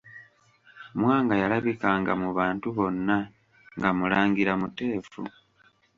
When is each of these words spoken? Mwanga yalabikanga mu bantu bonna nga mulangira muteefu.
Mwanga 0.99 1.33
yalabikanga 1.41 2.11
mu 2.21 2.29
bantu 2.37 2.67
bonna 2.77 3.17
nga 3.77 3.89
mulangira 3.97 4.53
muteefu. 4.61 5.21